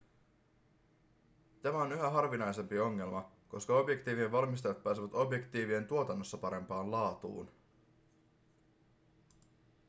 tämä 1.61 1.77
on 1.77 1.91
yhä 1.91 2.09
harvinaisempi 2.09 2.79
ongelma 2.79 3.31
koska 3.47 3.77
objektiivien 3.77 4.31
valmistajat 4.31 4.83
pääsevät 4.83 5.13
objektiivien 5.13 5.87
tuotannossa 5.87 6.37
parempaan 6.37 6.91
laatuun 6.91 7.51